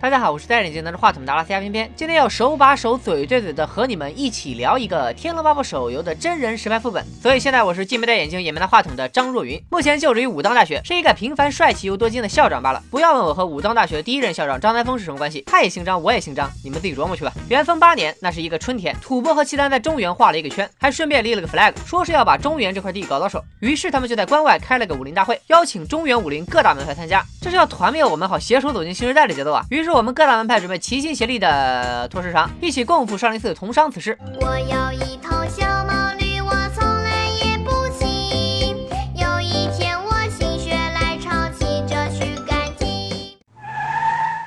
[0.00, 7.04] 大家好，我是戴眼镜拿着话筒的阿拉斯加偏偏，今天要手把手、嘴对嘴的和你们一起聊一个《天龙八部》手游的真人实拍副本。
[7.20, 12.82] 所以现在我是既没戴眼镜也没拿话筒的张若昀，目前就职于武当大学，是一个平凡、帅气又多金的校长罢了。
[12.90, 17.30] 不要问我和武当大学第一任校长张三丰是什么关系，他也姓张，我也姓张，你们自己琢磨去吧。
[17.50, 23.44] 元丰八年，那是一个春天，吐蕃和契丹在中原画了一个圈，还顺便立了个 flag，说是要把中原这块地搞到手。
[23.60, 29.62] 于是他们就在关外开了个武林大会，邀请中原武林各大门派参加，这是要团灭我们，好携手走进新时代的节奏啊。
[29.68, 34.16] 于 是是我们各大门派准备齐心协力的拖时长，一起共赴少林寺同商此事。
[34.40, 38.68] 我有一头小毛驴，我从来也不骑。
[39.16, 43.36] 有一天我心血来潮，骑着去赶集。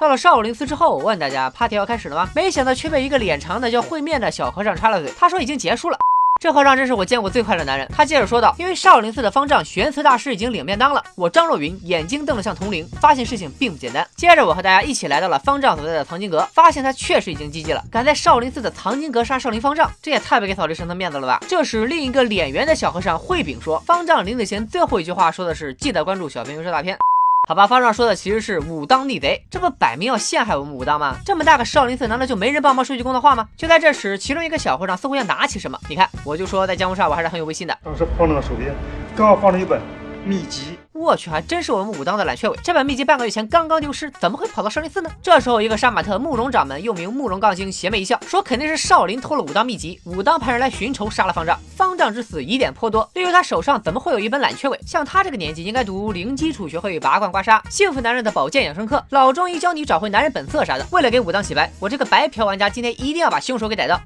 [0.00, 2.30] 到了少林寺之后，我问大家 party 要开始了吗？
[2.34, 5.98] 没想到却被一个脸长的叫会面的小和尚插了嘴，他说已经结束了。
[6.38, 7.88] 这和尚真是我见过最快的男人。
[7.92, 14.06] 他接着说道：“因为少林寺的方丈玄慈大师已经领便当了。”我张若昀眼睛瞪得像铜铃，发现事情并不简单。
[14.16, 21.40] 接着我和大家一起来到了方丈所在的藏经阁，发现他确实已经积极了，敢在少林寺的藏经阁杀少林方丈，这也太不给扫地僧的面子了吧！
[21.48, 26.96] 这时另一个脸圆的小和尚慧炳说：“方丈临死前最后一句话说的是，记得关注小编说大片。”
[27.48, 31.16] 好吧，方丈说的其实是武当逆贼，这不摆明要陷害我们武当吗？
[31.24, 33.46] 这么大个少林寺，难道就没人帮忙说句公道话吗？
[33.56, 37.78] 就在这时，其中一个小和尚似乎要拿起什么，你看，我就说在江湖上我还是很有威信的。
[37.84, 38.74] 当时放那个手边，
[39.14, 39.80] 刚好放着一本
[40.24, 40.76] 秘籍。
[40.96, 42.58] 我去，还真是我们武当的懒雀尾。
[42.62, 45.10] 这本秘籍半个月前刚刚丢失，怎么会跑到少林寺呢？
[45.22, 51.58] 这时候，一个杀马特慕容掌门又名慕容杠精邪魅一笑，说肯定是少林偷了武当秘籍，武当派人来寻仇，杀了方丈。
[51.76, 54.80] 方丈之死疑点颇多，例如他手上怎么会有一本懒雀尾？
[54.86, 60.86] 像他这个年纪应该读零基础学会拔罐刮痧、幸福男人的保健养生课、老中医教你找回男人本色啥的。
[60.90, 64.00] 为了给武当洗白，我这个白嫖玩家今天一定要把凶手给逮到。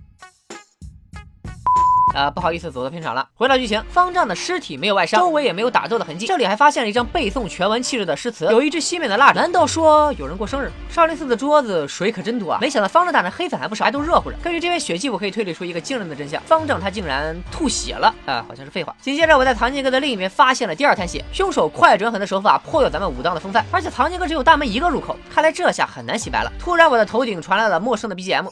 [2.12, 3.26] 呃，不好意思，走到片场了。
[3.34, 6.26] 回到剧情，方丈的尸体没有外伤，周围也没有打斗的痕迹。
[6.26, 9.38] 这里还发现了一张背诵全文气质的诗词，有一支熄灭的蜡烛。
[9.38, 10.70] 难道说有人过生日？
[10.90, 12.58] 少林寺的桌子水可真多啊！
[12.60, 14.36] 没想到方丈大人黑粉还不少，还都热乎着。
[14.42, 18.12] 根据这边血迹，我可以推理出一个惊人的真相：方丈他竟然吐血了。
[18.26, 18.94] 啊，好像是废话。
[19.00, 23.64] 紧接着，我在藏经阁的另一边发现了第二滩血，凶手快准狠的手法颇有咱们武当的风范。
[23.70, 26.52] 而且藏经阁只有大门一个入口，看来这下很难洗白了。
[26.58, 28.48] 突然，我的头顶传来了陌生的 BGM。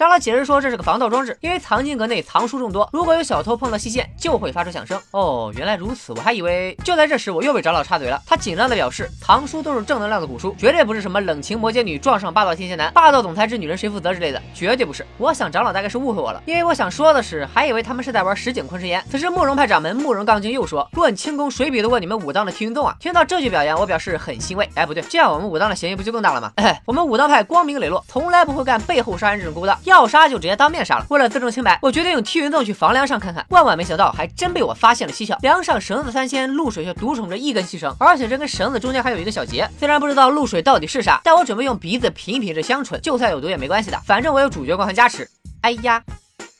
[0.00, 4.98] 长老解释说，这是个防盗装置，因为藏经阁内藏书众多，如果有小偷碰到细线，就会发出响声。
[5.10, 6.74] 哦，原来如此，我还以为……
[6.82, 8.18] 就在这时，我又被长老插嘴了。
[8.24, 15.04] 他紧张的表示，藏书都是正能量的古书，绝对不是什么冷情摩羯女撞上霸道天蝎男、霸道总裁之女人谁负责之类的，绝对不是。
[15.18, 19.04] 我想长老大概是误会我了，因为我想说的是，还以为他们是在玩实景昆池岩。
[19.10, 24.66] 此时，慕容派掌门慕容杠精又说：“论轻功，谁比得过你们武当的天云洞啊？”听到这句表扬，我表示很欣慰。
[24.76, 26.52] 哎，不对，这样我们武当的嫌疑不就更大了吗？
[26.56, 31.06] 哎，我们武当派光明磊落，从来不会干背后杀人这种勾当，要杀就直接当面杀了。
[31.10, 33.44] 为了自证清白，我决定用踢云洞去房梁上看看。
[33.50, 35.36] 万万没想到，还真被我发现了蹊跷。
[35.42, 39.68] 梁上绳子三千，露水却独宠着一根细绳，而且这根绳子中间还有一个小结。
[39.78, 45.28] 虽然不知道露水到底是啥，但我准备用鼻子品一品这香醇，就算有毒也没关系的，反正我有主角光环加持。
[45.62, 46.02] 哎呀！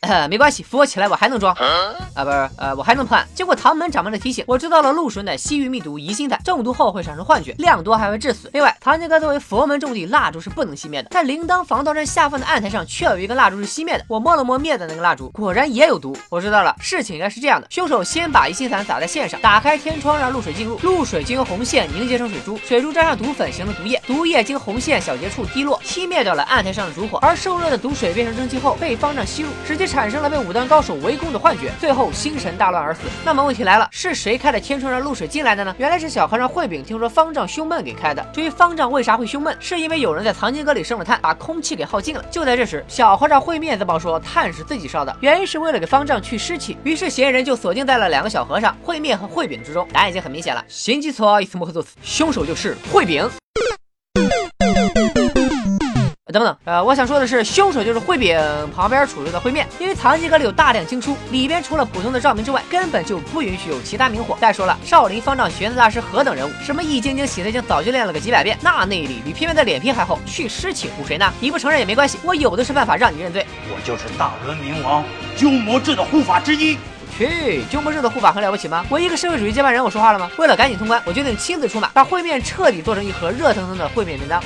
[0.00, 1.54] 呃， 没关系，扶我起来，我还能装
[2.14, 3.26] 啊，不是，呃，我还能破案。
[3.34, 8.48] 经过唐门掌门的提醒，我知道了露水乃西域秘毒疑心态，中毒后会产生幻觉，量多还会致死。
[8.52, 11.08] 另外，藏经阁作为佛门重地，蜡烛是不能熄灭的。
[11.10, 14.04] 但铃铛防盗阵下方的案台上却有一个蜡烛是熄灭的。
[14.08, 16.16] 我摸了摸灭的那个蜡烛，果然也有毒。
[16.30, 27.18] 我知道了，事情应该是这样的：凶手先把疑心散撒在线上，打开天窗让露水进入，露水经由红线凝结成水珠，水珠沾上毒粉形成毒液，毒液经红线小结处滴落，熄灭掉了案台上的烛火。
[27.18, 33.00] 而受热的毒水变成蒸汽后被方丈吸入，使其产生了被武当高手围攻的幻觉，最后心神大乱而死。
[33.24, 35.74] 那么问题来了，是谁开的天窗让露水进来的呢？
[35.78, 38.24] 原来是小和尚慧炳听说方丈胸闷给开的。
[38.32, 42.24] 至于方丈为啥会胸闷，是因为有人在藏经阁里生了炭，把空气给耗尽了。
[42.30, 46.78] 就在这时，小和尚慧面子报说炭是自己烧的，原因是为了给方丈去湿气。
[46.84, 49.88] 于是嫌疑人就锁定在了两个小和尚慧面和慧炳之中。
[49.92, 53.28] 答案已经很明显了，行基错，一次莫可作死，凶手就是慧炳。
[56.30, 58.38] 等等，呃，我想说的是，凶手就是烩饼
[58.74, 64.36] 旁边杵着的烩面，因为藏经阁里有大量经书，里边除了普通的照明之外，根本就不允许有其他明火。
[64.40, 71.32] 再说了，少林方丈玄子大师何等人物，什么易筋经、洗髓经早就练了个几百遍，那内力比片片的脸皮还厚，去湿气唬谁呢？
[71.40, 73.44] 你不承认也没关系，我有的是办法让你认罪。
[73.68, 75.04] 我就是大轮明王
[75.36, 76.78] 鸠摩智的护法之一。
[77.18, 78.86] 去，鸠摩智的护法很了不起吗？
[78.88, 80.30] 我一个社会主义接班人，我说话了吗？
[80.38, 84.42] 为了赶紧通关，我决定亲自出马，把烩面彻底做成一盒热腾腾的烩面便当。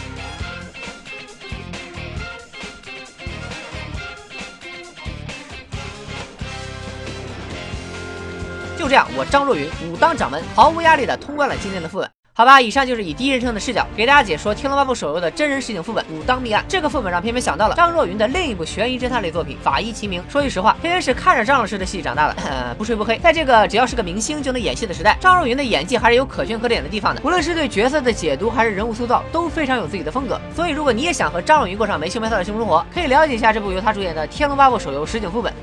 [8.84, 12.10] 就这样，我张若昀武当掌门毫无压力的通关了今天的副本。
[12.34, 16.62] 好吧，以上就是以第一人称的视角给大家解说《天龙八部》手游的真人实景副本《武当秘案》。
[16.68, 20.20] 这个副本让偏偏想到了张若昀的另一部悬疑侦探类作品《法医秦明》。
[20.28, 23.16] 说句实话，偏偏是看着张老师的戏长大的，不吹不黑。
[23.20, 27.22] 在这个只要是个明星就能演戏的时代，张若昀的演技还是有可圈可点的地方的。
[27.24, 30.38] 无论是对角色的解读，还是人物塑造，都非常有自己的风格。
[30.54, 35.54] 所以，如果你也想和张若昀过上没羞没臊的幸福生活，可以了解一下这部由他主演的《天龙八部》手游实景副本。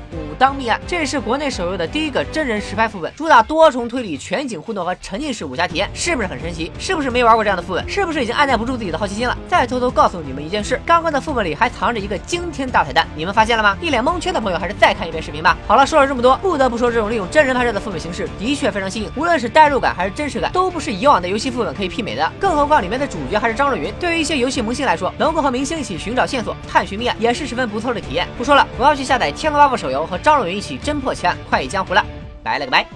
[0.42, 6.72] 武当秘案，这是国内手游的第一个真人实拍副本，主打多重推理、全景互动和沉浸式武侠体验，是不是很神奇？
[6.80, 7.88] 是不是没玩过这样的副本？
[7.88, 9.38] 是不是已经按捺不住自己的好奇心了？
[9.46, 13.78] 再偷偷告诉你们一件事，刚刚的副本里还藏着一个惊天大彩蛋，你们发现了吗？
[13.80, 15.56] 一脸蒙圈的朋友还是再看一遍视频吧。
[15.68, 22.32] 好了，说了这么多，不得不说这种利用真人拍摄的副本形式的确非常新颖，无论是代入感还是真实感，都不是以往的游戏副本可以媲美的。
[22.40, 28.26] 更何况里面的主角还是张若昀，对于一些游戏萌新来说，能够和明星一起寻找线索、探寻密案，也是十分不错的体验。
[28.36, 32.04] 不说了，我要去下载《天龙八部》手游，和张若昀一起侦破奇案，快意江湖了。
[32.42, 32.86] 拜了个拜。